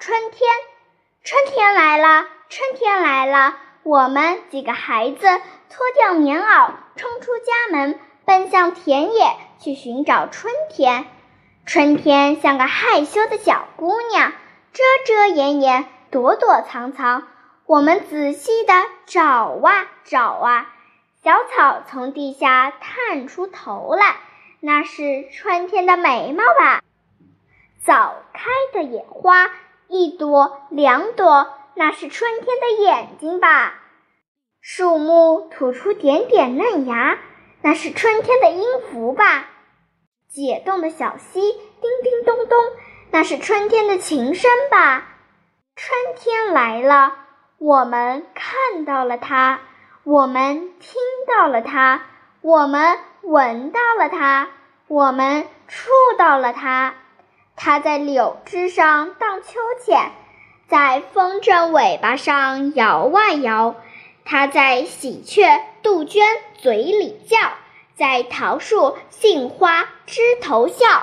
[0.00, 0.50] 春天，
[1.24, 3.58] 春天来了，春天来了。
[3.82, 5.26] 我们几个孩子
[5.68, 11.04] 脱掉棉袄，冲出家门，奔向田野去寻找春天。
[11.66, 14.32] 春天像个害羞的小姑娘，
[14.72, 17.28] 遮遮掩掩，躲躲藏藏。
[17.66, 18.72] 我们仔细地
[19.04, 20.72] 找啊找啊，
[21.22, 24.16] 小草从地下探出头来，
[24.60, 26.82] 那是春天的眉毛吧？
[27.84, 29.50] 早开的野花，
[29.92, 33.74] 一朵两朵，那是春天的眼睛吧？
[34.60, 37.18] 树木吐出点点嫩芽，
[37.60, 39.48] 那是春天的音符吧？
[40.28, 42.56] 解冻的小溪叮叮咚咚，
[43.10, 45.08] 那是春天的琴声吧？
[45.74, 47.16] 春天来了，
[47.58, 49.58] 我们看到了它，
[50.04, 50.92] 我们听
[51.26, 52.02] 到了它，
[52.42, 54.50] 我们闻到了它，
[54.86, 56.94] 我们触到了它。
[57.62, 60.12] 它在柳枝上荡秋千，
[60.66, 63.74] 在风筝尾巴上摇啊摇。
[64.24, 66.26] 它在喜鹊、杜鹃
[66.56, 67.36] 嘴里叫。
[67.98, 71.02] 在桃树、杏花枝头笑。